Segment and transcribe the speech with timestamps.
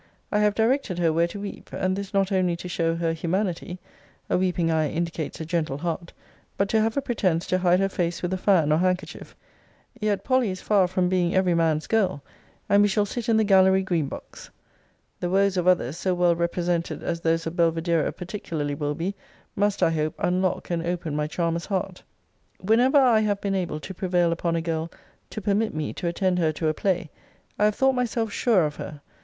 [0.31, 3.77] I have directed her where to weep: and this not only to show her humanity,
[4.31, 6.11] [a weeping eye indicates a gentle heart,]
[6.57, 9.35] but to have a pretence to hide her face with a fan or handkerchief.
[9.99, 12.23] Yet Polly is far from being every man's girl;
[12.67, 14.49] and we shall sit in the gallery green box.
[15.19, 19.13] The woes of others, so well represented as those of Belvidera particularly will be,
[19.55, 22.01] must, I hope, unlock and open my charmer's heart.
[22.59, 24.91] Whenever I have been able to prevail upon a girl
[25.29, 27.11] to permit me to attend her to a play,
[27.59, 28.99] I have thought myself sure of her.